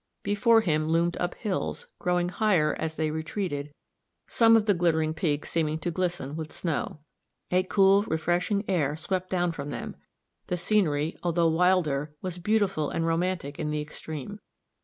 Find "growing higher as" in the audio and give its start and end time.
1.99-2.95